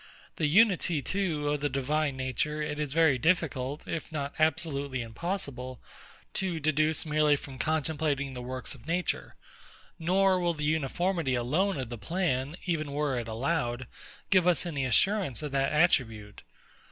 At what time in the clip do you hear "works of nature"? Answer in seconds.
8.41-9.35